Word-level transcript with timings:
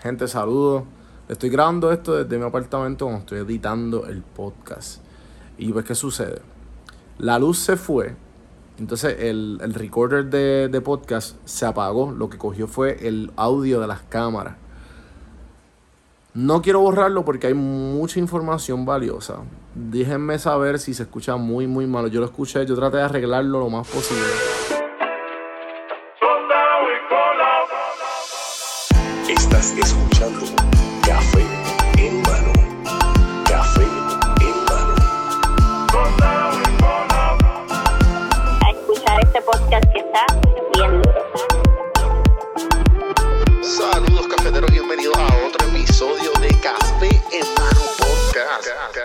Gente, 0.00 0.28
saludos. 0.28 0.84
Estoy 1.28 1.50
grabando 1.50 1.92
esto 1.92 2.24
desde 2.24 2.38
mi 2.38 2.44
apartamento 2.44 3.04
cuando 3.04 3.20
estoy 3.20 3.38
editando 3.38 4.06
el 4.06 4.22
podcast. 4.22 5.02
Y 5.58 5.72
pues, 5.72 5.84
¿qué 5.84 5.94
sucede? 5.94 6.40
La 7.18 7.38
luz 7.38 7.58
se 7.58 7.76
fue. 7.76 8.16
Entonces 8.78 9.16
el, 9.18 9.58
el 9.60 9.74
recorder 9.74 10.26
de, 10.26 10.68
de 10.68 10.80
podcast 10.80 11.36
se 11.44 11.66
apagó. 11.66 12.12
Lo 12.12 12.30
que 12.30 12.38
cogió 12.38 12.66
fue 12.66 13.06
el 13.06 13.30
audio 13.36 13.80
de 13.80 13.86
las 13.86 14.00
cámaras. 14.02 14.56
No 16.32 16.62
quiero 16.62 16.80
borrarlo 16.80 17.24
porque 17.24 17.48
hay 17.48 17.54
mucha 17.54 18.20
información 18.20 18.86
valiosa. 18.86 19.38
Déjenme 19.74 20.38
saber 20.38 20.78
si 20.78 20.94
se 20.94 21.02
escucha 21.02 21.36
muy, 21.36 21.66
muy 21.66 21.86
malo. 21.86 22.08
Yo 22.08 22.20
lo 22.20 22.26
escuché, 22.26 22.64
yo 22.64 22.74
traté 22.74 22.98
de 22.98 23.02
arreglarlo 23.02 23.60
lo 23.60 23.68
más 23.68 23.86
posible. 23.86 24.59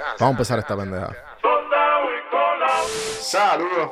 Vamos 0.06 0.22
a 0.22 0.30
empezar 0.30 0.60
esta 0.60 0.78
pendeja. 0.78 1.16
Saludos, 3.20 3.92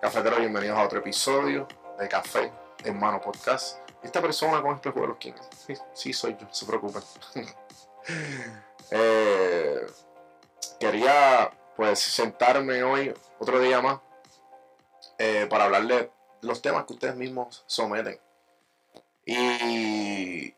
cafeteros, 0.00 0.38
bienvenidos 0.38 0.78
a 0.78 0.84
otro 0.84 0.98
episodio 0.98 1.66
de 1.98 2.08
Café 2.08 2.52
en 2.84 2.98
Mano 2.98 3.20
Podcast. 3.20 3.78
Esta 4.02 4.20
persona 4.20 4.60
con 4.60 4.74
espejuelos, 4.74 5.16
¿quién 5.18 5.34
es? 5.36 5.48
Sí, 5.58 5.74
sí, 5.94 6.12
soy 6.12 6.36
yo, 6.38 6.46
no 6.46 6.54
se 6.54 6.66
preocupen. 6.66 7.02
Eh, 8.92 9.86
quería, 10.80 11.48
pues, 11.76 12.00
sentarme 12.00 12.82
hoy, 12.82 13.14
otro 13.38 13.60
día 13.60 13.80
más, 13.80 14.00
eh, 15.16 15.46
para 15.48 15.66
hablarle 15.66 15.94
de 15.94 16.10
los 16.40 16.60
temas 16.60 16.86
que 16.86 16.94
ustedes 16.94 17.14
mismos 17.14 17.62
someten. 17.66 18.18
Y 19.24 20.52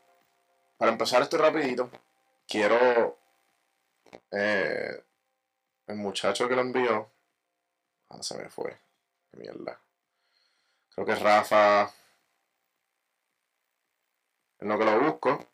para 0.79 0.93
empezar 0.93 1.21
esto 1.21 1.37
rapidito, 1.37 1.91
quiero 2.49 3.19
eh, 4.31 5.05
el 5.87 5.97
muchacho 5.97 6.49
que 6.49 6.55
lo 6.55 6.63
envió. 6.63 7.11
Ah, 8.09 8.23
se 8.23 8.37
me 8.37 8.49
fue. 8.49 8.79
Mierda. 9.33 9.81
Creo 10.91 11.07
que 11.07 11.13
es 11.13 11.23
Rafa. 11.23 11.93
En 14.61 14.69
lo 14.69 14.79
que 14.79 14.85
lo 14.85 15.01
busco. 15.01 15.47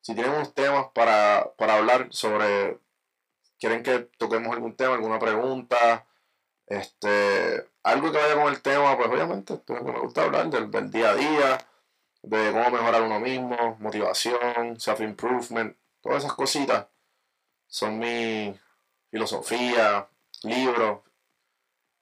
Si 0.00 0.14
tienen 0.14 0.32
unos 0.32 0.54
temas 0.54 0.88
para, 0.94 1.52
para 1.56 1.76
hablar 1.76 2.08
sobre. 2.10 2.78
Quieren 3.58 3.82
que 3.82 4.00
toquemos 4.18 4.52
algún 4.52 4.76
tema, 4.76 4.94
alguna 4.94 5.18
pregunta. 5.18 6.06
Este. 6.66 7.68
Algo 7.84 8.12
que 8.12 8.18
vaya 8.18 8.34
con 8.34 8.52
el 8.52 8.62
tema, 8.62 8.96
pues 8.96 9.08
obviamente 9.08 9.56
pues, 9.56 9.82
me 9.82 9.98
gusta 9.98 10.22
hablar 10.22 10.48
del, 10.50 10.70
del 10.70 10.90
día 10.90 11.10
a 11.10 11.14
día, 11.16 11.58
de 12.22 12.52
cómo 12.52 12.70
mejorar 12.70 13.02
uno 13.02 13.18
mismo, 13.18 13.76
motivación, 13.80 14.78
self-improvement, 14.78 15.76
todas 16.00 16.22
esas 16.22 16.34
cositas 16.34 16.86
son 17.72 17.98
mi 17.98 18.54
filosofía, 19.10 20.06
libros. 20.42 21.00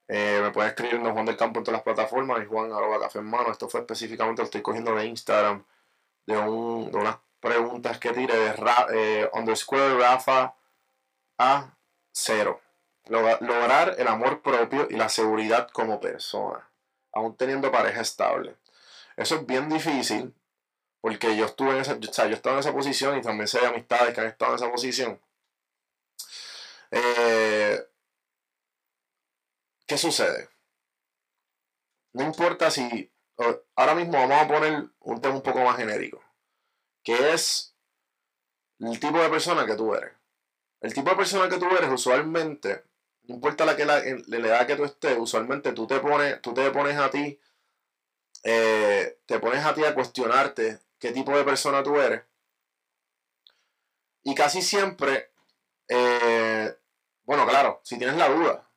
Eh, 0.09 0.41
me 0.43 0.51
pueden 0.51 0.71
escribir 0.71 0.99
Juan 1.01 1.25
del 1.25 1.37
Campo 1.37 1.61
en 1.61 1.65
todas 1.65 1.79
las 1.79 1.85
plataformas 1.85 2.43
y 2.43 2.47
Juan 2.47 2.73
arroba 2.73 2.99
café 2.99 3.21
en 3.21 3.27
mano. 3.27 3.53
Esto 3.53 3.69
fue 3.69 3.81
específicamente, 3.81 4.43
lo 4.43 4.47
estoy 4.47 4.63
cogiendo 4.63 4.93
de 4.97 5.07
Instagram, 5.07 5.65
de, 6.27 6.37
un, 6.37 6.91
de 6.91 6.99
unas 6.99 7.19
preguntas 7.39 7.99
que 8.01 8.11
tiré 8.11 8.37
de 8.37 8.53
Ra- 8.55 8.89
eh, 8.93 9.31
underscore 9.33 9.97
Rafa 9.97 10.55
a 11.39 11.77
cero. 12.11 12.61
Logra- 13.07 13.39
lograr 13.41 13.95
el 13.97 14.09
amor 14.09 14.43
propio 14.43 14.89
y 14.91 14.97
la 14.97 15.09
seguridad 15.09 15.69
como 15.71 16.01
persona, 16.01 16.69
aún 17.13 17.37
teniendo 17.37 17.71
pareja 17.71 18.01
estable. 18.01 18.57
Eso 19.17 19.37
es 19.37 19.47
bien 19.47 19.69
difícil 19.69 20.35
porque 21.01 21.37
yo 21.37 21.45
estuve 21.47 21.71
en 21.71 21.77
esa, 21.79 21.95
o 21.95 22.13
sea, 22.13 22.27
yo 22.27 22.35
estaba 22.35 22.57
en 22.57 22.61
esa 22.61 22.73
posición 22.73 23.17
y 23.19 23.23
también 23.23 23.47
sé 23.47 23.61
de 23.61 23.69
amistades 23.69 24.13
que 24.15 24.21
han 24.21 24.27
estado 24.27 24.51
en 24.53 24.57
esa 24.57 24.71
posición. 24.73 25.21
Eh, 26.91 27.81
¿Qué 29.87 29.99
sucede? 29.99 30.49
No 32.13 32.23
importa 32.25 32.71
si. 32.71 33.11
Ahora 33.75 33.95
mismo 33.97 34.13
vamos 34.13 34.39
a 34.43 34.47
poner 34.49 34.89
un 35.01 35.21
tema 35.21 35.35
un 35.37 35.43
poco 35.43 35.61
más 35.65 35.77
genérico. 35.77 36.23
Que 37.05 37.33
es 37.35 37.75
el 38.81 38.99
tipo 38.99 39.21
de 39.23 39.29
persona 39.29 39.65
que 39.65 39.77
tú 39.77 39.95
eres. 39.95 40.13
El 40.81 40.95
tipo 40.95 41.11
de 41.11 41.17
persona 41.17 41.49
que 41.49 41.59
tú 41.59 41.67
eres, 41.77 41.91
usualmente, 41.93 42.85
no 43.25 43.37
importa 43.37 43.65
la, 43.67 43.77
que 43.77 43.85
la, 43.87 44.01
la 44.29 44.39
edad 44.49 44.67
que 44.67 44.77
tú 44.77 44.85
estés, 44.85 45.19
usualmente 45.19 45.73
tú 45.73 45.87
te 45.87 46.01
pones, 46.01 46.41
tú 46.43 46.55
te 46.55 46.71
pones 46.71 46.97
a 46.99 47.11
ti, 47.11 47.41
eh, 48.45 49.19
te 49.27 49.39
pones 49.39 49.65
a 49.65 49.75
ti 49.75 49.85
a 49.85 49.95
cuestionarte 49.95 50.81
qué 50.99 51.13
tipo 51.13 51.37
de 51.37 51.45
persona 51.45 51.83
tú 51.83 51.99
eres. 52.01 52.23
Y 54.23 54.35
casi 54.35 54.63
siempre, 54.63 55.31
eh, 55.89 56.75
bueno, 57.31 57.47
claro, 57.47 57.81
si 57.85 57.97
tienes 57.97 58.17
la 58.17 58.29
duda, 58.29 58.69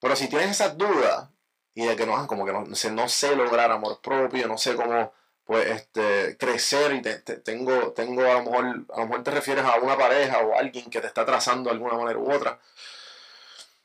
pero 0.00 0.14
si 0.14 0.28
tienes 0.28 0.50
esas 0.52 0.78
dudas 0.78 1.28
y 1.74 1.86
de 1.86 1.96
que 1.96 2.06
no, 2.06 2.24
como 2.28 2.44
que 2.46 2.52
no, 2.52 2.72
sé, 2.76 2.90
no 2.92 3.08
sé 3.08 3.34
lograr 3.34 3.72
amor 3.72 4.00
propio, 4.00 4.46
no 4.46 4.56
sé 4.56 4.76
cómo 4.76 5.12
pues, 5.44 5.66
este, 5.66 6.36
crecer 6.36 6.92
y 6.94 7.02
te- 7.02 7.18
te- 7.20 7.38
tengo, 7.38 7.92
tengo 7.92 8.22
a 8.22 8.34
lo 8.34 8.42
mejor, 8.44 8.64
a 8.94 9.00
lo 9.00 9.06
mejor 9.06 9.24
te 9.24 9.32
refieres 9.32 9.64
a 9.64 9.74
una 9.80 9.96
pareja 9.98 10.38
o 10.38 10.54
a 10.54 10.60
alguien 10.60 10.88
que 10.88 11.00
te 11.00 11.08
está 11.08 11.24
trazando 11.26 11.70
de 11.70 11.74
alguna 11.74 11.94
manera 11.94 12.18
u 12.20 12.30
otra. 12.32 12.60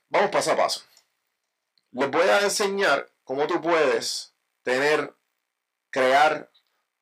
Vamos 0.10 0.30
paso 0.30 0.52
a 0.52 0.56
paso. 0.56 0.82
Les 1.94 2.12
voy 2.12 2.28
a 2.28 2.42
enseñar 2.42 3.10
cómo 3.24 3.48
tú 3.48 3.60
puedes 3.62 4.36
tener, 4.62 5.16
crear 5.90 6.52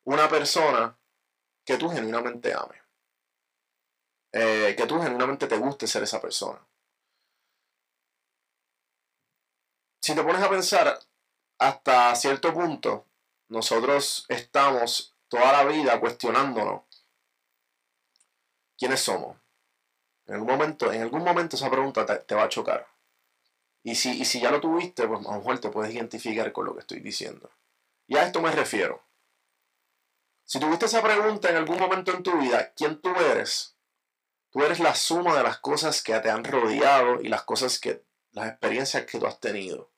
una 0.05 0.29
persona 0.29 0.97
que 1.65 1.77
tú 1.77 1.89
genuinamente 1.89 2.53
ames. 2.53 2.80
Eh, 4.33 4.75
que 4.77 4.85
tú 4.85 5.01
genuinamente 5.01 5.47
te 5.47 5.57
guste 5.57 5.87
ser 5.87 6.03
esa 6.03 6.21
persona. 6.21 6.59
Si 10.01 10.15
te 10.15 10.23
pones 10.23 10.41
a 10.41 10.49
pensar, 10.49 10.99
hasta 11.59 12.15
cierto 12.15 12.53
punto, 12.53 13.05
nosotros 13.49 14.25
estamos 14.29 15.15
toda 15.27 15.51
la 15.51 15.63
vida 15.65 15.99
cuestionándonos 15.99 16.83
quiénes 18.77 19.01
somos. 19.01 19.37
En 20.25 20.35
algún 20.35 20.49
momento, 20.49 20.91
en 20.91 21.01
algún 21.01 21.23
momento 21.23 21.55
esa 21.55 21.69
pregunta 21.69 22.05
te, 22.05 22.35
va 22.35 22.43
a 22.43 22.49
chocar. 22.49 22.87
Y 23.83 23.95
si, 23.95 24.21
y 24.21 24.25
si 24.25 24.39
ya 24.39 24.49
lo 24.49 24.61
tuviste, 24.61 25.07
pues 25.07 25.19
a 25.19 25.31
lo 25.31 25.37
mejor 25.37 25.59
te 25.59 25.69
puedes 25.69 25.93
identificar 25.93 26.51
con 26.51 26.65
lo 26.65 26.73
que 26.73 26.79
estoy 26.79 26.99
diciendo. 26.99 27.51
Y 28.07 28.17
a 28.17 28.25
esto 28.25 28.41
me 28.41 28.51
refiero. 28.51 29.03
Si 30.45 30.59
tuviste 30.59 30.85
esa 30.85 31.01
pregunta 31.01 31.49
en 31.49 31.57
algún 31.57 31.77
momento 31.77 32.11
en 32.11 32.23
tu 32.23 32.37
vida, 32.37 32.73
¿quién 32.75 32.99
tú 33.01 33.09
eres? 33.09 33.75
Tú 34.51 34.63
eres 34.63 34.79
la 34.79 34.93
suma 34.95 35.35
de 35.37 35.43
las 35.43 35.59
cosas 35.59 36.03
que 36.03 36.19
te 36.19 36.29
han 36.29 36.43
rodeado 36.43 37.21
y 37.21 37.27
las 37.29 37.43
cosas 37.43 37.79
que, 37.79 38.03
las 38.31 38.49
experiencias 38.49 39.05
que 39.05 39.19
tú 39.19 39.25
has 39.25 39.39
tenido. 39.39 39.89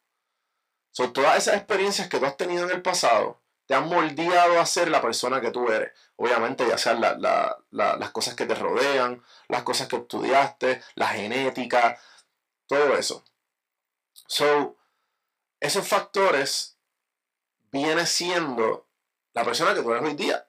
Son 0.91 1.11
todas 1.11 1.37
esas 1.37 1.55
experiencias 1.55 2.07
que 2.07 2.19
tú 2.19 2.25
has 2.25 2.37
tenido 2.37 2.65
en 2.65 2.71
el 2.71 2.81
pasado 2.81 3.41
te 3.65 3.75
han 3.75 3.87
moldeado 3.87 4.59
a 4.59 4.65
ser 4.65 4.89
la 4.89 5.01
persona 5.01 5.39
que 5.39 5.51
tú 5.51 5.69
eres. 5.71 5.93
Obviamente, 6.17 6.67
ya 6.67 6.77
sean 6.77 6.99
la- 6.99 7.15
la- 7.17 7.57
la- 7.71 7.95
las 7.95 8.11
cosas 8.11 8.35
que 8.35 8.45
te 8.45 8.55
rodean, 8.55 9.23
las 9.47 9.63
cosas 9.63 9.87
que 9.87 9.95
estudiaste, 9.97 10.83
la 10.95 11.07
genética, 11.07 11.97
todo 12.67 12.95
eso. 12.97 13.23
So, 14.11 14.75
esos 15.59 15.87
factores 15.87 16.77
viene 17.71 18.05
siendo 18.05 18.87
la 19.33 19.43
persona 19.45 19.73
que 19.73 19.81
tú 19.81 19.91
eres 19.91 20.03
hoy 20.03 20.15
día. 20.15 20.45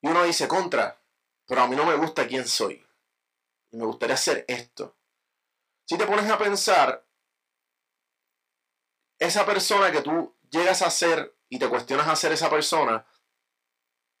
Y 0.00 0.08
uno 0.08 0.24
dice, 0.24 0.48
contra, 0.48 0.98
pero 1.46 1.62
a 1.62 1.68
mí 1.68 1.76
no 1.76 1.84
me 1.84 1.96
gusta 1.96 2.26
quién 2.26 2.46
soy. 2.46 2.86
Y 3.70 3.76
me 3.76 3.84
gustaría 3.84 4.14
hacer 4.14 4.44
esto. 4.48 4.96
Si 5.84 5.96
te 5.96 6.06
pones 6.06 6.28
a 6.30 6.38
pensar, 6.38 7.06
esa 9.18 9.46
persona 9.46 9.90
que 9.90 10.02
tú 10.02 10.36
llegas 10.50 10.82
a 10.82 10.90
ser 10.90 11.36
y 11.48 11.58
te 11.58 11.68
cuestionas 11.68 12.08
a 12.08 12.16
ser 12.16 12.32
esa 12.32 12.50
persona, 12.50 13.06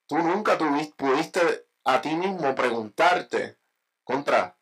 tú 0.06 0.18
nunca 0.18 0.56
tuviste, 0.56 0.94
pudiste 0.96 1.68
a 1.84 2.00
ti 2.00 2.14
mismo 2.14 2.54
preguntarte, 2.54 3.58
contra, 4.04 4.56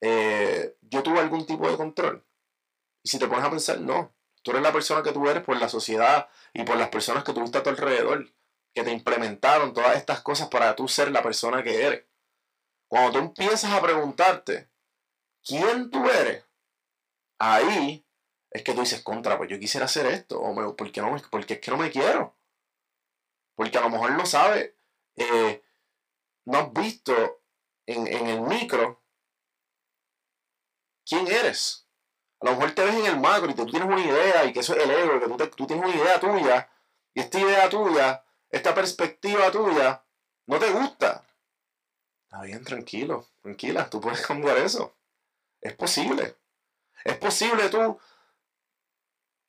eh, 0.00 0.76
yo 0.80 1.02
tuve 1.02 1.20
algún 1.20 1.46
tipo 1.46 1.70
de 1.70 1.76
control. 1.76 2.24
Y 3.02 3.10
si 3.10 3.18
te 3.18 3.26
pones 3.26 3.44
a 3.44 3.50
pensar, 3.50 3.80
no. 3.80 4.14
Tú 4.42 4.50
eres 4.50 4.62
la 4.62 4.72
persona 4.72 5.02
que 5.02 5.12
tú 5.12 5.28
eres 5.28 5.42
por 5.42 5.58
la 5.58 5.68
sociedad 5.68 6.28
y 6.52 6.64
por 6.64 6.76
las 6.76 6.88
personas 6.88 7.24
que 7.24 7.32
tuviste 7.32 7.58
a 7.58 7.62
tu 7.62 7.70
alrededor, 7.70 8.30
que 8.74 8.82
te 8.84 8.92
implementaron 8.92 9.72
todas 9.74 9.96
estas 9.96 10.22
cosas 10.22 10.48
para 10.48 10.74
tú 10.76 10.88
ser 10.88 11.10
la 11.12 11.22
persona 11.22 11.62
que 11.62 11.84
eres. 11.86 12.04
Cuando 12.88 13.12
tú 13.12 13.18
empiezas 13.18 13.72
a 13.72 13.82
preguntarte 13.82 14.70
quién 15.46 15.90
tú 15.90 16.08
eres, 16.10 16.44
ahí 17.38 18.06
es 18.50 18.62
que 18.64 18.74
tú 18.74 18.80
dices, 18.80 19.02
contra, 19.02 19.38
pues 19.38 19.50
yo 19.50 19.58
quisiera 19.58 19.86
hacer 19.86 20.06
esto, 20.06 20.40
o 20.40 20.54
me, 20.54 20.72
¿por 20.74 20.92
qué 20.92 21.00
no 21.02 21.12
me- 21.12 21.20
porque 21.30 21.54
es 21.54 21.60
que 21.60 21.70
no 21.70 21.76
me 21.78 21.90
quiero. 21.90 22.36
Porque 23.56 23.78
a 23.78 23.80
lo 23.82 23.90
mejor 23.90 24.12
no 24.12 24.26
sabes, 24.26 24.74
eh, 25.16 25.62
no 26.46 26.58
has 26.58 26.72
visto 26.72 27.42
en, 27.86 28.06
en 28.08 28.28
el 28.28 28.42
micro 28.42 29.02
quién 31.06 31.26
eres. 31.26 31.86
A 32.40 32.46
lo 32.46 32.52
mejor 32.52 32.72
te 32.72 32.84
ves 32.84 32.94
en 32.96 33.06
el 33.06 33.20
macro 33.20 33.50
y 33.50 33.54
tú 33.54 33.66
tienes 33.66 33.88
una 33.88 34.00
idea 34.04 34.44
y 34.46 34.52
que 34.54 34.60
eso 34.60 34.76
es 34.76 34.84
el 34.84 34.90
ego, 34.92 35.20
que 35.20 35.26
tú, 35.28 35.36
te- 35.38 35.46
tú 35.48 35.66
tienes 35.66 35.86
una 35.86 35.96
idea 35.96 36.20
tuya 36.20 36.70
y 37.14 37.20
esta 37.20 37.40
idea 37.40 37.70
tuya, 37.70 38.23
esta 38.54 38.72
perspectiva 38.72 39.50
tuya, 39.50 40.04
no 40.46 40.60
te 40.60 40.70
gusta. 40.70 41.26
Está 42.22 42.42
bien, 42.42 42.62
tranquilo, 42.62 43.26
tranquila, 43.42 43.90
tú 43.90 44.00
puedes 44.00 44.24
cambiar 44.24 44.58
eso. 44.58 44.96
Es 45.60 45.74
posible. 45.74 46.36
Es 47.04 47.18
posible 47.18 47.68
tú 47.68 47.98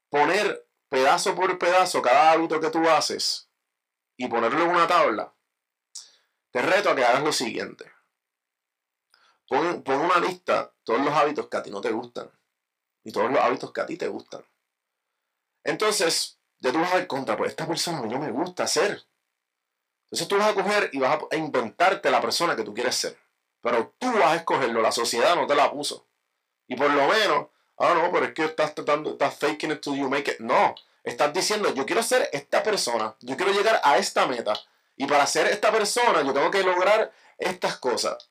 poner 0.09 0.67
pedazo 0.89 1.35
por 1.35 1.57
pedazo 1.59 2.01
cada 2.01 2.31
hábito 2.31 2.59
que 2.59 2.71
tú 2.71 2.89
haces 2.89 3.47
y 4.17 4.27
ponerlo 4.27 4.63
en 4.63 4.69
una 4.71 4.87
tabla. 4.87 5.35
Te 6.49 6.63
reto 6.63 6.89
a 6.89 6.95
que 6.95 7.05
hagas 7.05 7.23
lo 7.23 7.31
siguiente. 7.31 7.91
Pon, 9.47 9.83
pon 9.83 10.01
una 10.01 10.19
lista 10.19 10.73
todos 10.83 11.01
los 11.05 11.13
hábitos 11.13 11.47
que 11.47 11.57
a 11.57 11.61
ti 11.61 11.69
no 11.69 11.81
te 11.81 11.91
gustan 11.91 12.31
y 13.03 13.11
todos 13.11 13.29
los 13.29 13.39
hábitos 13.39 13.71
que 13.71 13.81
a 13.81 13.85
ti 13.85 13.97
te 13.97 14.07
gustan. 14.07 14.43
Entonces, 15.63 16.34
ya 16.59 16.71
tú 16.71 16.79
vas 16.79 16.93
a 16.93 16.97
dar 16.97 17.07
contra, 17.07 17.37
pues 17.37 17.51
esta 17.51 17.67
persona 17.67 17.99
a 17.99 18.01
mí 18.01 18.09
no 18.09 18.19
me 18.19 18.31
gusta 18.31 18.63
hacer. 18.63 19.03
Entonces 20.05 20.27
tú 20.27 20.37
vas 20.37 20.49
a 20.49 20.53
coger 20.53 20.89
y 20.93 20.99
vas 20.99 21.19
a, 21.19 21.35
a 21.35 21.37
inventarte 21.37 22.09
la 22.09 22.21
persona 22.21 22.55
que 22.55 22.63
tú 22.63 22.73
quieres 22.73 22.95
ser. 22.95 23.17
Pero 23.61 23.95
tú 23.97 24.11
vas 24.13 24.33
a 24.33 24.35
escogerlo, 24.35 24.81
la 24.81 24.91
sociedad 24.91 25.35
no 25.35 25.47
te 25.47 25.55
la 25.55 25.71
puso. 25.71 26.05
Y 26.67 26.75
por 26.75 26.91
lo 26.91 27.07
menos, 27.07 27.47
ah, 27.77 27.93
no, 27.95 28.11
pero 28.11 28.25
es 28.25 28.33
que 28.33 28.45
estás 28.45 28.75
tratando, 28.75 29.11
estás 29.11 29.37
faking 29.37 29.71
it 29.71 29.81
till 29.81 29.95
you 29.95 30.09
make 30.09 30.31
it. 30.31 30.39
No, 30.39 30.75
estás 31.03 31.33
diciendo, 31.33 31.73
yo 31.73 31.85
quiero 31.85 32.03
ser 32.03 32.29
esta 32.31 32.63
persona, 32.63 33.15
yo 33.21 33.35
quiero 33.35 33.51
llegar 33.51 33.81
a 33.83 33.97
esta 33.97 34.27
meta. 34.27 34.53
Y 34.95 35.05
para 35.07 35.27
ser 35.27 35.47
esta 35.47 35.71
persona, 35.71 36.21
yo 36.21 36.33
tengo 36.33 36.49
que 36.51 36.63
lograr 36.63 37.11
estas 37.37 37.77
cosas. 37.77 38.29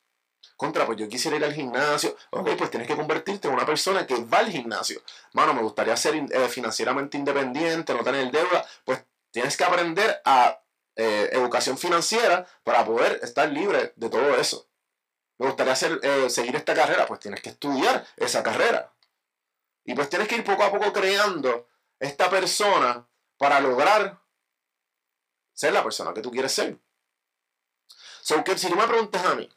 Contra, 0.57 0.87
pues 0.87 0.99
yo 0.99 1.09
quisiera 1.09 1.37
ir 1.37 1.45
al 1.45 1.53
gimnasio. 1.53 2.17
Ok, 2.31 2.51
pues 2.57 2.71
tienes 2.71 2.87
que 2.87 2.97
convertirte 2.97 3.49
en 3.49 3.55
una 3.55 3.67
persona 3.67 4.07
que 4.07 4.25
va 4.25 4.39
al 4.39 4.51
gimnasio. 4.51 5.03
Mano, 5.33 5.53
me 5.53 5.63
gustaría 5.63 5.97
ser 5.97 6.15
eh, 6.15 6.49
financieramente 6.49 7.19
independiente, 7.19 7.93
no 7.93 8.05
tener 8.05 8.31
deuda. 8.31 8.65
Pues 8.85 9.05
tienes 9.33 9.57
que 9.57 9.65
aprender 9.65 10.21
a 10.25 10.61
eh, 10.97 11.31
educación 11.33 11.77
financiera 11.77 12.47
para 12.63 12.85
poder 12.85 13.19
estar 13.23 13.49
libre 13.49 13.93
de 13.97 14.09
todo 14.09 14.37
eso. 14.37 14.69
Me 15.39 15.47
gustaría 15.47 15.73
hacer, 15.73 15.99
eh, 16.03 16.31
seguir 16.31 16.55
esta 16.55 16.75
carrera, 16.75 17.07
pues 17.07 17.19
tienes 17.19 17.43
que 17.43 17.51
estudiar 17.51 18.07
esa 18.17 18.43
carrera. 18.45 18.95
Y 19.85 19.95
pues 19.95 20.09
tienes 20.09 20.29
que 20.29 20.37
ir 20.37 20.45
poco 20.45 20.63
a 20.63 20.71
poco 20.71 20.93
creando 20.93 21.69
esta 21.99 22.31
persona 22.31 23.09
para 23.37 23.61
lograr 23.61 24.23
ser 25.53 25.73
la 25.73 25.83
persona 25.83 26.15
que 26.15 26.23
tú 26.23 26.31
quieres 26.31 26.53
ser. 26.53 26.79
So 28.23 28.43
que 28.45 28.57
si 28.57 28.69
tú 28.69 28.77
me 28.77 28.87
preguntas 28.87 29.25
a 29.25 29.35
mí, 29.35 29.51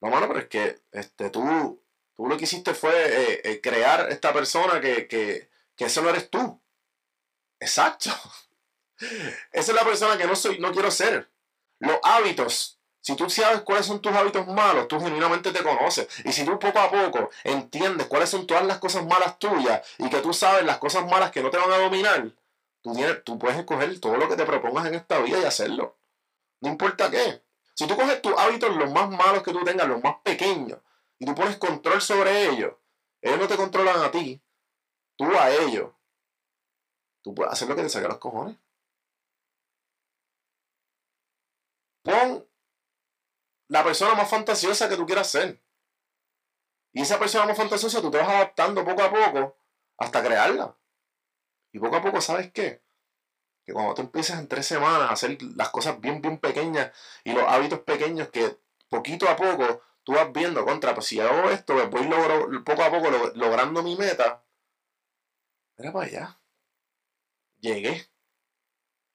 no, 0.00 0.10
mano, 0.10 0.28
pero 0.28 0.40
es 0.40 0.48
que 0.48 0.80
este, 0.92 1.30
tú, 1.30 1.82
tú 2.16 2.26
lo 2.26 2.36
que 2.36 2.44
hiciste 2.44 2.74
fue 2.74 2.92
eh, 2.92 3.40
eh, 3.44 3.60
crear 3.60 4.10
esta 4.10 4.32
persona 4.32 4.80
que, 4.80 5.06
que, 5.06 5.50
que 5.76 5.84
eso 5.84 6.02
no 6.02 6.10
eres 6.10 6.30
tú. 6.30 6.60
Exacto. 7.58 8.10
Esa 9.52 9.72
es 9.72 9.74
la 9.74 9.84
persona 9.84 10.16
que 10.16 10.26
no 10.26 10.34
soy, 10.36 10.58
no 10.58 10.72
quiero 10.72 10.90
ser. 10.90 11.30
Los 11.78 11.98
hábitos. 12.02 12.78
Si 13.02 13.16
tú 13.16 13.30
sabes 13.30 13.62
cuáles 13.62 13.86
son 13.86 14.02
tus 14.02 14.12
hábitos 14.12 14.46
malos, 14.46 14.86
tú 14.88 15.00
genuinamente 15.00 15.52
te 15.52 15.62
conoces. 15.62 16.06
Y 16.24 16.32
si 16.32 16.44
tú 16.44 16.58
poco 16.58 16.78
a 16.78 16.90
poco 16.90 17.30
entiendes 17.44 18.06
cuáles 18.06 18.28
son 18.28 18.46
todas 18.46 18.64
las 18.66 18.78
cosas 18.78 19.06
malas 19.06 19.38
tuyas 19.38 19.80
y 19.98 20.10
que 20.10 20.20
tú 20.20 20.34
sabes 20.34 20.64
las 20.64 20.78
cosas 20.78 21.06
malas 21.06 21.30
que 21.30 21.42
no 21.42 21.50
te 21.50 21.56
van 21.56 21.72
a 21.72 21.78
dominar, 21.78 22.30
tú, 22.82 22.94
tienes, 22.94 23.24
tú 23.24 23.38
puedes 23.38 23.58
escoger 23.58 23.98
todo 24.00 24.16
lo 24.16 24.28
que 24.28 24.36
te 24.36 24.44
propongas 24.44 24.86
en 24.86 24.94
esta 24.94 25.18
vida 25.20 25.38
y 25.38 25.44
hacerlo. 25.44 25.96
No 26.60 26.70
importa 26.70 27.10
qué. 27.10 27.42
Si 27.74 27.86
tú 27.86 27.96
coges 27.96 28.20
tus 28.20 28.36
hábitos, 28.36 28.76
los 28.76 28.90
más 28.90 29.10
malos 29.10 29.42
que 29.42 29.52
tú 29.52 29.64
tengas, 29.64 29.88
los 29.88 30.02
más 30.02 30.16
pequeños, 30.22 30.78
y 31.18 31.26
tú 31.26 31.34
pones 31.34 31.56
control 31.56 32.00
sobre 32.00 32.48
ellos, 32.48 32.74
ellos 33.20 33.38
no 33.38 33.48
te 33.48 33.56
controlan 33.56 34.02
a 34.02 34.10
ti, 34.10 34.40
tú 35.16 35.26
a 35.36 35.50
ellos. 35.50 35.90
Tú 37.22 37.34
puedes 37.34 37.52
hacer 37.52 37.68
lo 37.68 37.76
que 37.76 37.82
te 37.82 37.98
a 37.98 38.08
los 38.08 38.18
cojones. 38.18 38.56
Pon 42.02 42.46
la 43.68 43.84
persona 43.84 44.14
más 44.14 44.28
fantasiosa 44.28 44.88
que 44.88 44.96
tú 44.96 45.06
quieras 45.06 45.30
ser. 45.30 45.60
Y 46.92 47.02
esa 47.02 47.18
persona 47.18 47.46
más 47.46 47.56
fantasiosa 47.56 48.00
tú 48.00 48.10
te 48.10 48.18
vas 48.18 48.28
adaptando 48.28 48.84
poco 48.84 49.02
a 49.02 49.10
poco 49.10 49.56
hasta 49.98 50.22
crearla. 50.22 50.74
Y 51.72 51.78
poco 51.78 51.96
a 51.96 52.02
poco, 52.02 52.20
¿sabes 52.20 52.50
qué? 52.52 52.82
Cuando 53.72 53.94
tú 53.94 54.02
empiezas 54.02 54.38
en 54.40 54.48
tres 54.48 54.66
semanas 54.66 55.10
a 55.10 55.12
hacer 55.12 55.38
las 55.56 55.70
cosas 55.70 56.00
bien, 56.00 56.20
bien 56.22 56.38
pequeñas 56.38 56.92
y 57.24 57.32
los 57.32 57.44
hábitos 57.44 57.80
pequeños 57.80 58.28
que 58.30 58.58
poquito 58.88 59.28
a 59.28 59.36
poco 59.36 59.82
tú 60.04 60.12
vas 60.12 60.32
viendo 60.32 60.64
contra, 60.64 60.94
pues 60.94 61.06
si 61.06 61.20
hago 61.20 61.50
esto, 61.50 61.74
pues 61.74 61.90
voy 61.90 62.08
logro, 62.08 62.64
poco 62.64 62.82
a 62.82 62.90
poco 62.90 63.10
lo- 63.10 63.32
logrando 63.34 63.82
mi 63.82 63.96
meta. 63.96 64.44
Mira 65.76 65.92
para 65.92 66.06
allá. 66.06 66.40
Llegué. 67.60 68.08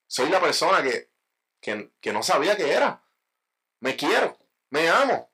Soy 0.08 0.30
la 0.30 0.40
persona 0.40 0.82
que, 0.84 1.12
que, 1.62 1.92
que 2.00 2.14
no 2.14 2.24
sabía 2.24 2.56
que 2.56 2.72
era. 2.72 3.04
Me 3.82 3.96
quiero. 3.96 4.38
Me 4.70 4.90
amo. 4.90 5.32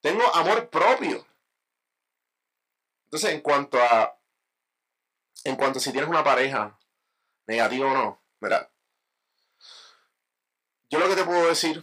Tengo 0.00 0.22
amor 0.34 0.70
propio. 0.70 1.26
Entonces, 3.04 3.30
en 3.32 3.40
cuanto 3.40 3.78
a. 3.82 4.16
En 5.44 5.56
cuanto 5.56 5.78
a 5.78 5.82
si 5.82 5.92
tienes 5.92 6.08
una 6.10 6.24
pareja, 6.24 6.78
negativa 7.46 7.90
o 7.90 7.94
no, 7.94 8.19
mira. 8.40 8.70
Yo 10.90 10.98
lo 10.98 11.08
que 11.08 11.16
te 11.16 11.24
puedo 11.24 11.48
decir, 11.48 11.82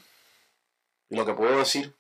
y 1.10 1.16
lo 1.16 1.26
que 1.26 1.34
puedo 1.34 1.58
decir 1.58 1.96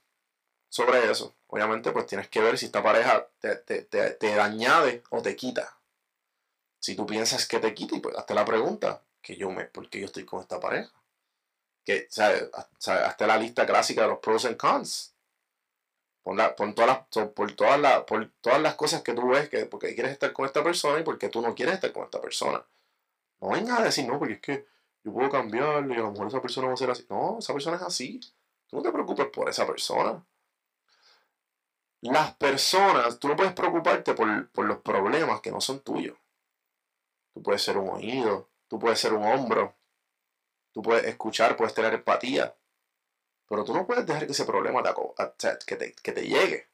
sobre 0.69 1.11
eso, 1.11 1.35
obviamente, 1.47 1.91
pues 1.91 2.07
tienes 2.07 2.29
que 2.29 2.41
ver 2.41 2.57
si 2.57 2.67
esta 2.67 2.83
pareja 2.83 3.27
te, 3.39 3.55
te, 3.57 3.83
te, 3.83 4.11
te 4.11 4.39
añade 4.39 5.03
o 5.11 5.21
te 5.21 5.35
quita. 5.35 5.77
Si 6.79 6.95
tú 6.95 7.05
piensas 7.05 7.47
que 7.47 7.59
te 7.59 7.73
quita, 7.75 7.97
pues 8.01 8.17
hazte 8.17 8.33
la 8.33 8.43
pregunta, 8.45 9.03
que 9.21 9.35
yo 9.35 9.51
me, 9.51 9.65
¿por 9.65 9.89
qué 9.89 9.99
yo 9.99 10.05
estoy 10.07 10.25
con 10.25 10.41
esta 10.41 10.59
pareja? 10.59 10.91
Que, 11.85 12.07
¿sabes? 12.09 12.49
Hazte 12.53 13.27
la 13.27 13.37
lista 13.37 13.65
clásica 13.65 14.03
de 14.03 14.09
los 14.09 14.19
pros 14.19 14.45
and 14.45 14.57
cons. 14.57 15.15
Pon, 16.23 16.37
la- 16.37 16.55
pon 16.55 16.75
todas 16.75 16.89
las, 17.15 17.27
por, 17.29 17.55
todas 17.55 17.79
las, 17.79 18.03
por 18.03 18.29
todas 18.41 18.61
las 18.61 18.75
cosas 18.75 19.01
que 19.01 19.13
tú 19.13 19.29
ves 19.29 19.49
que 19.49 19.65
porque 19.65 19.95
quieres 19.95 20.11
estar 20.11 20.31
con 20.31 20.45
esta 20.45 20.63
persona 20.63 20.99
y 20.99 21.03
porque 21.03 21.29
tú 21.29 21.41
no 21.41 21.55
quieres 21.55 21.73
estar 21.75 21.91
con 21.91 22.03
esta 22.03 22.21
persona. 22.21 22.63
No 23.41 23.49
vengas 23.49 23.79
a 23.79 23.83
decir, 23.83 24.07
no, 24.07 24.17
porque 24.19 24.33
es 24.35 24.41
que 24.41 24.67
yo 25.03 25.13
puedo 25.13 25.29
cambiarle 25.29 25.95
y 25.95 25.97
a 25.97 26.01
lo 26.01 26.11
mejor 26.11 26.27
esa 26.27 26.41
persona 26.41 26.67
va 26.67 26.73
a 26.73 26.77
ser 26.77 26.89
así. 26.89 27.05
No, 27.09 27.37
esa 27.39 27.53
persona 27.53 27.77
es 27.77 27.83
así. 27.83 28.19
Tú 28.67 28.77
no 28.77 28.81
te 28.81 28.91
preocupes 28.91 29.27
por 29.27 29.49
esa 29.49 29.65
persona. 29.65 30.23
Las 32.01 32.35
personas, 32.35 33.19
tú 33.19 33.27
no 33.27 33.35
puedes 33.35 33.53
preocuparte 33.53 34.13
por, 34.13 34.49
por 34.49 34.65
los 34.65 34.77
problemas 34.79 35.41
que 35.41 35.51
no 35.51 35.61
son 35.61 35.79
tuyos. 35.79 36.17
Tú 37.33 37.41
puedes 37.41 37.61
ser 37.61 37.77
un 37.77 37.89
oído, 37.89 38.49
tú 38.67 38.79
puedes 38.79 38.99
ser 38.99 39.13
un 39.13 39.23
hombro, 39.23 39.75
tú 40.71 40.81
puedes 40.81 41.05
escuchar, 41.05 41.55
puedes 41.55 41.73
tener 41.73 41.93
empatía, 41.93 42.55
pero 43.47 43.63
tú 43.63 43.73
no 43.73 43.85
puedes 43.85 44.05
dejar 44.05 44.25
que 44.25 44.33
ese 44.33 44.45
problema 44.45 44.83
te, 44.83 45.49
que 45.65 45.75
te, 45.75 45.93
que 45.93 46.11
te 46.11 46.27
llegue, 46.27 46.67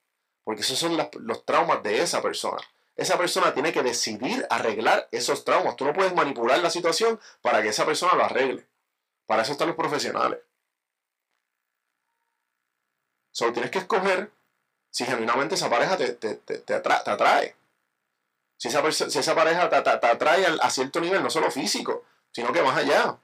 porque 0.43 0.61
esos 0.61 0.77
son 0.77 0.97
los 0.97 1.45
traumas 1.45 1.83
de 1.83 2.01
esa 2.01 2.21
persona. 2.21 2.61
Esa 2.95 3.17
persona 3.17 3.53
tiene 3.53 3.71
que 3.73 3.83
decidir 3.83 4.45
arreglar 4.49 5.07
esos 5.11 5.43
traumas. 5.45 5.75
Tú 5.75 5.85
no 5.85 5.93
puedes 5.93 6.13
manipular 6.15 6.59
la 6.59 6.69
situación 6.71 7.19
para 7.41 7.61
que 7.61 7.69
esa 7.69 7.85
persona 7.85 8.15
lo 8.15 8.25
arregle. 8.25 8.67
Para 9.27 9.43
eso 9.43 9.53
están 9.53 9.67
los 9.69 9.77
profesionales. 9.77 10.39
Solo 13.31 13.51
tienes 13.51 13.69
que 13.69 13.79
escoger 13.79 14.31
si 14.91 15.05
genuinamente 15.05 15.55
esa 15.55 15.69
pareja 15.69 15.97
te, 15.97 16.13
te, 16.13 16.35
te, 16.35 16.59
te 16.59 16.75
atra- 16.75 17.03
te 17.03 17.11
atrae. 17.11 17.55
Si 18.57 18.67
esa, 18.69 18.91
si 18.91 19.19
esa 19.19 19.35
pareja 19.35 19.69
te, 19.69 19.75
atrae 20.07 20.45
a 20.61 20.69
cierto 20.71 20.99
nivel, 20.99 21.21
no 21.21 21.29
solo 21.29 21.51
físico, 21.51 22.03
sino 22.31 22.51
que 22.51 22.63
más 22.63 22.77
allá. 22.77 23.17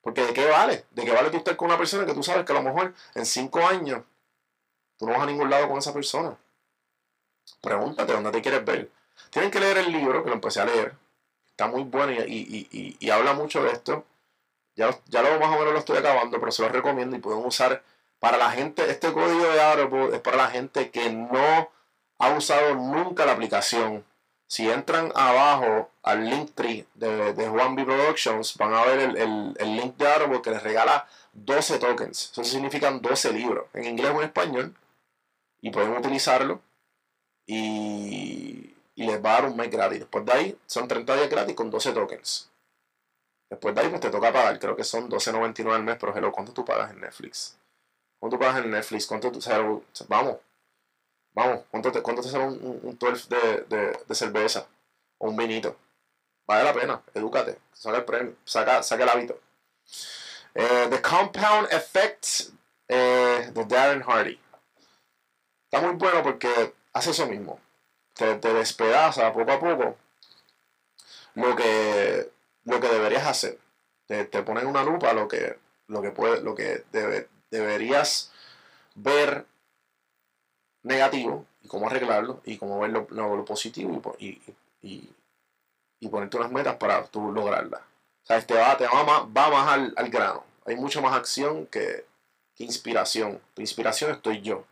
Porque 0.00 0.22
¿de 0.24 0.32
qué 0.34 0.46
vale? 0.46 0.86
¿De 0.90 1.04
qué 1.04 1.12
vale 1.12 1.30
tú 1.30 1.36
estar 1.36 1.56
con 1.56 1.68
una 1.68 1.78
persona 1.78 2.04
que 2.04 2.12
tú 2.14 2.22
sabes 2.24 2.44
que 2.44 2.50
a 2.52 2.56
lo 2.56 2.62
mejor 2.62 2.94
en 3.14 3.24
cinco 3.26 3.64
años 3.66 4.02
tú 4.98 5.06
no 5.06 5.12
vas 5.14 5.22
a 5.22 5.26
ningún 5.26 5.50
lado 5.50 5.68
con 5.68 5.78
esa 5.78 5.94
persona? 5.94 6.38
Pregúntate 7.60 8.12
dónde 8.12 8.30
te 8.32 8.42
quieres 8.42 8.64
ver. 8.64 8.90
Tienen 9.30 9.50
que 9.50 9.60
leer 9.60 9.78
el 9.78 9.92
libro, 9.92 10.22
que 10.22 10.28
lo 10.30 10.34
empecé 10.34 10.60
a 10.60 10.64
leer. 10.66 10.94
Está 11.50 11.66
muy 11.66 11.82
bueno 11.82 12.12
y, 12.12 12.16
y- 12.32 12.68
y- 12.70 12.96
y 13.00 13.10
habla 13.10 13.32
mucho 13.34 13.62
de 13.62 13.72
esto. 13.72 14.04
Ya, 14.76 14.96
ya 15.06 15.22
lo 15.22 15.40
más 15.40 15.48
o 15.48 15.58
menos 15.58 15.72
lo 15.72 15.78
estoy 15.80 15.98
acabando, 15.98 16.38
pero 16.38 16.52
se 16.52 16.62
lo 16.62 16.68
recomiendo 16.68 17.16
y 17.16 17.20
pueden 17.20 17.44
usar 17.44 17.82
para 18.20 18.36
la 18.38 18.50
gente, 18.50 18.88
este 18.90 19.12
código 19.12 19.44
de 19.48 19.60
Audible 19.62 20.14
es 20.16 20.20
para 20.20 20.36
la 20.36 20.48
gente 20.48 20.90
que 20.90 21.10
no 21.10 21.70
ha 22.18 22.30
usado 22.30 22.74
nunca 22.74 23.26
la 23.26 23.32
aplicación. 23.32 24.04
Si 24.46 24.68
entran 24.70 25.12
abajo 25.14 25.90
al 26.02 26.24
Linktree 26.28 26.86
de, 26.94 27.32
de 27.34 27.48
Juan 27.48 27.74
B 27.74 27.84
Productions, 27.84 28.56
van 28.56 28.72
a 28.74 28.82
ver 28.84 28.98
el, 29.00 29.16
el- 29.16 29.56
el 29.58 29.76
link 29.76 29.96
de 29.96 30.12
Audible 30.12 30.42
que 30.42 30.50
les 30.50 30.62
regala 30.62 31.06
12 31.32 31.78
tokens. 31.78 32.30
Eso 32.32 32.44
significan 32.44 33.00
12 33.02 33.32
libros, 33.32 33.66
en 33.74 33.84
inglés 33.84 34.10
o 34.14 34.18
en 34.20 34.24
español. 34.26 34.74
Y 35.60 35.70
pueden 35.70 35.96
utilizarlo. 35.96 36.60
Y, 37.48 38.76
y 38.94 39.06
les 39.06 39.24
va 39.24 39.30
a 39.30 39.40
dar 39.40 39.50
un 39.50 39.56
mes 39.56 39.70
gratis. 39.70 40.00
Después 40.00 40.24
de 40.24 40.32
ahí 40.32 40.58
son 40.66 40.86
30 40.86 41.16
días 41.16 41.30
gratis 41.30 41.54
con 41.54 41.70
12 41.70 41.92
tokens. 41.92 42.50
Después 43.50 43.74
de 43.74 43.80
ahí 43.80 43.88
pues 43.88 44.00
te 44.00 44.10
toca 44.10 44.32
pagar, 44.32 44.58
creo 44.58 44.76
que 44.76 44.84
son 44.84 45.08
12.99 45.08 45.74
al 45.74 45.82
mes, 45.82 45.96
pero 45.98 46.14
hello, 46.14 46.30
¿cuánto 46.30 46.52
tú 46.52 46.64
pagas 46.64 46.90
en 46.90 47.00
Netflix? 47.00 47.58
¿Cuánto 48.20 48.36
tú 48.36 48.40
pagas 48.40 48.62
en 48.62 48.70
Netflix? 48.70 49.06
¿Cuánto 49.06 49.32
tú, 49.32 49.38
o 49.38 49.82
vamos, 50.08 50.36
vamos, 51.32 51.64
¿cuánto 51.70 51.90
te, 51.90 52.02
cuánto 52.02 52.20
te 52.20 52.28
sale 52.28 52.44
un, 52.44 52.62
un, 52.62 52.80
un 52.82 52.98
12 52.98 53.34
de, 53.34 53.60
de, 53.62 53.98
de 54.06 54.14
cerveza? 54.14 54.66
O 55.18 55.30
un 55.30 55.36
vinito. 55.36 55.76
Vale 56.46 56.64
la 56.64 56.74
pena, 56.74 57.02
edúcate, 57.14 57.58
saca 57.72 57.98
el 57.98 58.04
premio, 58.04 58.34
saca, 58.44 58.82
saca 58.82 59.04
el 59.04 59.08
hábito. 59.08 59.40
Eh, 60.54 60.88
the 60.90 61.00
Compound 61.00 61.68
Effect 61.70 62.52
eh, 62.88 63.50
de 63.52 63.64
Darren 63.64 64.02
Hardy. 64.02 64.38
Está 65.64 65.86
muy 65.86 65.96
bueno 65.96 66.22
porque 66.22 66.74
hace 66.98 67.10
eso 67.10 67.26
mismo. 67.26 67.60
Te, 68.14 68.36
te 68.36 68.52
despedaza 68.52 69.32
poco 69.32 69.52
a 69.52 69.60
poco 69.60 69.96
lo 71.34 71.54
que, 71.56 72.30
lo 72.64 72.80
que 72.80 72.88
deberías 72.88 73.26
hacer. 73.26 73.58
Te, 74.06 74.24
te 74.24 74.42
pone 74.42 74.60
en 74.60 74.66
una 74.66 74.82
lupa 74.82 75.12
lo 75.12 75.28
que, 75.28 75.56
lo 75.86 76.02
que, 76.02 76.10
puede, 76.10 76.40
lo 76.40 76.54
que 76.54 76.84
debe, 76.92 77.28
deberías 77.50 78.32
ver 78.94 79.46
negativo 80.82 81.46
y 81.62 81.68
cómo 81.68 81.88
arreglarlo 81.88 82.40
y 82.44 82.56
cómo 82.56 82.80
ver 82.80 82.90
lo, 82.90 83.06
lo, 83.10 83.44
positivo 83.44 84.16
y, 84.18 84.28
y, 84.28 84.56
y, 84.82 85.14
y, 86.00 86.08
ponerte 86.08 86.36
unas 86.38 86.50
metas 86.50 86.76
para 86.76 87.04
tú 87.04 87.32
lograrlas. 87.32 87.80
O 87.80 88.26
sea, 88.26 88.40
te 88.40 88.54
va, 88.54 88.76
te 88.76 88.86
va 88.86 89.04
más, 89.04 89.22
va 89.24 89.50
más 89.50 89.68
al, 89.68 89.94
al 89.96 90.10
grano. 90.10 90.44
Hay 90.66 90.76
mucho 90.76 91.00
más 91.00 91.14
acción 91.14 91.66
que, 91.66 92.04
que 92.54 92.64
inspiración. 92.64 93.40
Tu 93.54 93.62
inspiración 93.62 94.10
estoy 94.10 94.40
yo. 94.42 94.64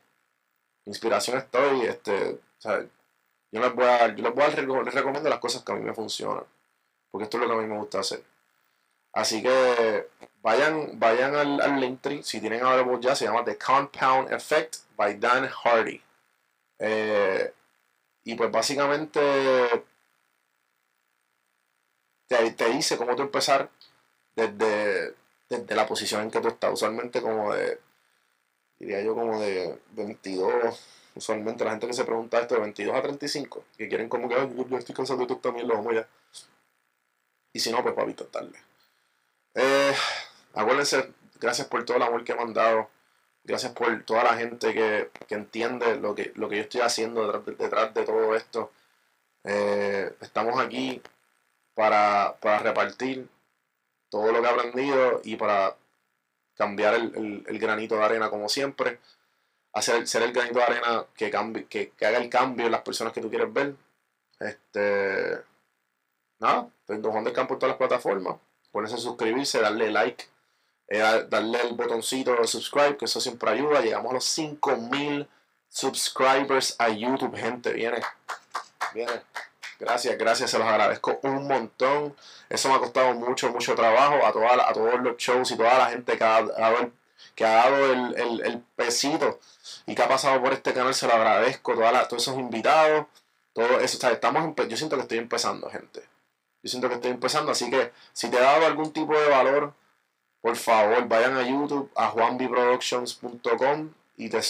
Inspiración 0.87 1.39
estoy, 1.39 1.83
este, 1.83 2.39
yo 2.63 3.61
les 3.61 3.75
voy 3.75 3.85
a 3.85 4.15
yo 4.15 4.83
les 4.83 4.95
recomiendo 4.95 5.29
las 5.29 5.39
cosas 5.39 5.63
que 5.63 5.73
a 5.73 5.75
mí 5.75 5.83
me 5.83 5.95
funcionan. 5.95 6.45
Porque 7.11 7.25
esto 7.25 7.37
es 7.39 7.43
lo 7.43 7.49
que 7.49 7.55
a 7.55 7.63
mí 7.63 7.67
me 7.67 7.79
gusta 7.79 8.01
hacer. 8.01 8.23
Así 9.13 9.43
que 9.43 10.09
vayan, 10.43 10.99
vayan 10.99 11.35
al, 11.35 11.61
al 11.61 11.81
Linktree, 11.81 12.23
si 12.23 12.41
tienen 12.41 12.63
available 12.63 12.99
ya, 13.01 13.17
se 13.17 13.25
llama 13.25 13.45
The 13.45 13.59
Compound 13.59 14.33
Effect 14.33 14.77
by 14.97 15.19
Dan 15.19 15.49
Hardy. 15.49 16.03
Eh, 16.79 17.53
y 18.25 18.35
pues 18.35 18.51
básicamente 18.51 19.21
te, 22.29 22.51
te 22.51 22.69
dice 22.71 22.97
cómo 22.97 23.17
tú 23.17 23.23
empezar 23.23 23.71
desde, 24.35 25.15
desde 25.49 25.75
la 25.75 25.87
posición 25.87 26.23
en 26.23 26.31
que 26.31 26.41
tú 26.41 26.49
estás. 26.49 26.73
Usualmente 26.75 27.23
como 27.23 27.55
de, 27.55 27.81
diría 28.79 29.03
yo 29.03 29.15
como 29.15 29.41
de 29.41 29.79
22, 29.93 30.81
usualmente 31.15 31.65
la 31.65 31.71
gente 31.71 31.87
que 31.87 31.93
se 31.93 32.05
pregunta 32.05 32.41
esto 32.41 32.55
de 32.55 32.61
22 32.61 32.95
a 32.95 33.03
35, 33.03 33.65
que 33.77 33.89
quieren 33.89 34.09
como 34.09 34.29
que, 34.29 34.35
yo, 34.35 34.79
estoy 34.79 34.95
cansado 34.95 35.21
de 35.21 35.27
tú 35.27 35.37
también, 35.37 35.67
lo 35.67 35.75
vamos 35.75 35.95
ya. 35.95 36.07
Y 37.53 37.61
si 37.61 37.71
no, 37.71 37.83
pues 37.83 37.95
para 37.95 38.13
tarde. 38.13 38.59
Eh, 39.55 39.95
acuérdense, 40.53 41.13
gracias 41.41 41.67
por 41.69 41.85
todo 41.85 41.97
el 41.97 42.03
amor 42.03 42.23
que 42.25 42.35
me 42.35 42.43
han 42.43 42.53
dado. 42.53 42.91
Gracias 43.45 43.73
por 43.73 44.03
toda 44.03 44.25
la 44.25 44.35
gente 44.35 44.75
que, 44.75 45.11
que 45.29 45.35
entiende 45.37 45.97
lo 45.97 46.15
que, 46.15 46.33
lo 46.35 46.49
que 46.49 46.57
yo 46.57 46.63
estoy 46.63 46.81
haciendo 46.81 47.25
detrás 47.25 47.47
de, 47.47 47.55
detrás 47.55 47.95
de 47.95 48.05
todo 48.05 48.35
esto. 48.35 48.73
Eh, 49.45 50.13
estamos 50.21 50.59
aquí 50.59 51.01
para, 51.75 52.37
para, 52.41 52.59
repartir 52.59 53.29
todo 54.11 54.33
lo 54.33 54.43
que 54.43 54.49
he 54.49 54.51
aprendido 54.51 55.21
y 55.23 55.37
para 55.37 55.77
cambiar 56.57 56.95
el, 56.95 57.15
el, 57.15 57.45
el, 57.47 57.59
granito 57.59 57.97
de 57.97 58.05
arena 58.05 58.31
como 58.31 58.49
siempre. 58.49 58.99
Hacer 59.73 60.07
ser 60.09 60.23
el 60.23 60.33
granito 60.33 60.59
de 60.59 60.65
arena 60.65 61.05
que, 61.15 61.31
cambie, 61.31 61.67
que, 61.67 61.91
que 61.91 62.07
haga 62.07 62.19
el 62.19 62.31
cambio 62.31 62.67
en 62.67 62.73
las 62.73 62.83
personas 62.83 63.13
que 63.13 63.21
tú 63.21 63.29
quieres 63.29 63.53
ver. 63.53 63.75
Este, 64.41 65.43
nada, 66.39 66.69
tengo 66.87 67.11
Juan 67.11 67.25
del 67.25 67.33
Campo 67.33 67.55
en 67.55 67.61
todas 67.61 67.73
las 67.73 67.79
plataformas. 67.79 68.37
Ponerse 68.71 68.97
a 68.97 68.99
suscribirse, 68.99 69.61
darle 69.61 69.91
like, 69.91 70.25
eh, 70.89 71.27
darle 71.29 71.61
el 71.63 71.75
botoncito 71.75 72.35
de 72.35 72.47
subscribe, 72.47 72.97
que 72.97 73.07
eso 73.07 73.21
siempre 73.21 73.51
ayuda. 73.51 73.81
Llegamos 73.81 74.11
a 74.11 74.15
los 74.15 74.25
5000 74.25 75.29
subscribers 75.69 76.77
a 76.79 76.89
YouTube, 76.89 77.37
gente. 77.37 77.73
Viene, 77.73 78.01
viene. 78.95 79.23
Gracias, 79.79 80.17
gracias, 80.17 80.51
se 80.51 80.59
los 80.59 80.67
agradezco 80.67 81.19
un 81.23 81.47
montón. 81.47 82.17
Eso 82.49 82.69
me 82.69 82.77
ha 82.77 82.79
costado 82.79 83.15
mucho, 83.15 83.51
mucho 83.51 83.75
trabajo 83.75 84.25
a, 84.27 84.33
toda 84.33 84.69
a 84.69 84.73
todos 84.73 85.01
los 85.01 85.17
shows 85.17 85.51
y 85.51 85.57
toda 85.57 85.79
la 85.79 85.87
gente 85.91 86.17
que 86.17 86.25
ha, 86.25 86.43
dado, 86.43 86.91
que 87.35 87.45
ha 87.45 87.51
dado 87.51 87.93
el, 87.93 88.15
el, 88.19 88.41
el, 88.47 88.61
pesito 88.75 89.39
y 89.87 89.95
que 89.95 90.03
ha 90.03 90.09
pasado 90.09 90.41
por 90.41 90.53
este 90.53 90.73
canal, 90.73 90.95
se 90.95 91.07
lo 91.07 91.13
agradezco. 91.13 91.75
Toda 91.75 91.93
la, 91.93 92.09
todos 92.09 92.23
esos 92.23 92.39
invitados, 92.39 93.07
todo 93.53 93.81
eso. 93.81 93.99
O 93.99 94.01
sea, 94.01 94.13
estamos 94.13 94.55
yo 94.69 94.77
siento 94.77 94.97
que 94.97 95.03
estoy 95.03 95.19
empezando, 95.19 95.69
gente. 95.69 96.01
Yo 96.63 96.71
siento 96.71 96.89
que 96.89 96.95
estoy 96.95 97.11
empezando, 97.11 97.53
así 97.53 97.71
que 97.71 97.93
si 98.13 98.31
te 98.31 98.39
ha 98.39 98.43
dado 98.43 98.67
algún 98.67 98.93
tipo 98.93 99.17
de 99.19 99.29
valor, 99.29 99.75
por 100.41 100.57
favor, 100.57 101.07
vayan 101.07 101.37
a 101.37 101.43
YouTube, 101.43 101.91
a 101.95 102.09
juanbiproductions.com 102.09 103.91
y 104.17 104.29
te 104.29 104.41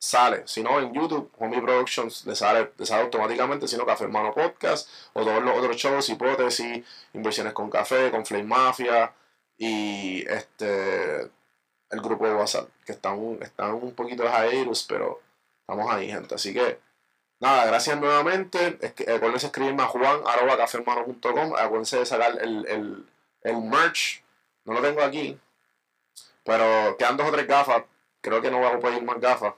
sale. 0.00 0.42
Si 0.46 0.62
no, 0.62 0.80
en 0.80 0.92
YouTube, 0.92 1.30
Juanbi 1.36 1.60
Productions 1.60 2.26
le 2.26 2.34
sale, 2.34 2.72
le 2.76 2.86
sale 2.86 3.02
automáticamente, 3.02 3.68
sino 3.68 3.86
Café 3.86 4.04
Hermano 4.04 4.34
Podcast 4.34 4.88
o 5.12 5.22
todos 5.22 5.42
los 5.42 5.56
otros 5.56 5.76
shows, 5.76 6.08
hipótesis, 6.08 6.84
inversiones 7.12 7.52
con 7.52 7.70
café, 7.70 8.10
con 8.10 8.24
Flame 8.24 8.44
Mafia 8.44 9.12
y 9.58 10.24
este 10.28 11.30
el 11.90 12.00
grupo 12.00 12.26
de 12.26 12.34
WhatsApp, 12.34 12.68
que 12.86 12.92
están, 12.92 13.38
están 13.42 13.74
un 13.74 13.94
poquito 13.94 14.22
de 14.22 14.30
pero 14.88 15.20
estamos 15.60 15.92
ahí, 15.92 16.08
gente. 16.10 16.34
Así 16.34 16.54
que 16.54 16.78
Nada, 17.40 17.64
gracias 17.64 17.98
nuevamente. 17.98 18.78
Acuérdense 19.14 19.46
escribirme 19.46 19.82
a 19.82 19.86
juan 19.86 20.20
Acuérdense 21.56 21.98
de 21.98 22.06
sacar 22.06 22.38
el, 22.38 22.66
el, 22.66 23.06
el 23.42 23.56
merch. 23.62 24.22
No 24.66 24.74
lo 24.74 24.82
tengo 24.82 25.02
aquí. 25.02 25.38
Pero 26.44 26.96
quedan 26.98 27.16
dos 27.16 27.28
o 27.28 27.32
tres 27.32 27.46
gafas. 27.46 27.84
Creo 28.20 28.42
que 28.42 28.50
no 28.50 28.58
voy 28.58 28.66
a 28.66 28.78
pedir 28.78 29.02
más 29.02 29.18
gafas. 29.18 29.54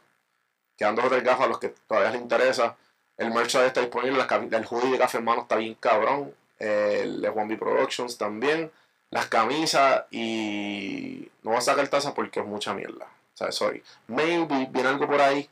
Quedan 0.76 0.94
dos 0.94 1.04
o 1.06 1.08
tres 1.08 1.22
gafas 1.24 1.46
a 1.46 1.48
los 1.48 1.58
que 1.58 1.68
todavía 1.86 2.10
les 2.10 2.20
interesa. 2.20 2.76
El 3.16 3.32
merch 3.32 3.54
está 3.54 3.80
disponible. 3.80 4.22
El 4.22 4.66
hoodie 4.66 4.92
de 4.92 4.98
Café 4.98 5.18
Hermano 5.18 5.42
está 5.42 5.56
bien 5.56 5.74
cabrón. 5.74 6.34
El 6.58 7.20
de 7.20 7.30
B 7.30 7.56
Productions 7.56 8.18
también. 8.18 8.70
Las 9.10 9.26
camisas 9.26 10.04
y 10.10 11.30
no 11.42 11.50
voy 11.50 11.58
a 11.58 11.60
sacar 11.60 11.86
taza 11.88 12.14
porque 12.14 12.40
es 12.40 12.46
mucha 12.46 12.72
mierda. 12.72 13.04
O 13.04 13.36
sea, 13.36 13.52
sorry. 13.52 13.82
Maybe 14.06 14.68
viene 14.70 14.88
algo 14.88 15.06
por 15.06 15.20
ahí 15.20 15.48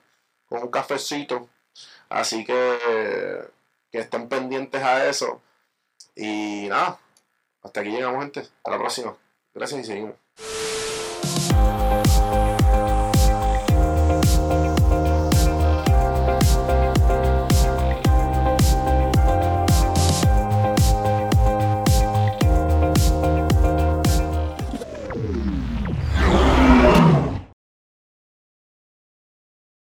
con 0.49 0.63
un 0.63 0.71
cafecito 0.71 1.49
Así 2.11 2.45
que 2.45 3.49
que 3.91 3.99
estén 3.99 4.29
pendientes 4.29 4.83
a 4.83 5.09
eso. 5.09 5.41
Y 6.15 6.67
nada, 6.69 6.99
hasta 7.63 7.81
aquí 7.81 7.91
llegamos, 7.91 8.23
gente. 8.23 8.41
Hasta 8.41 8.71
la 8.71 8.79
próxima. 8.79 9.17
Gracias 9.55 9.81
y 9.81 9.85
seguimos. 9.85 10.30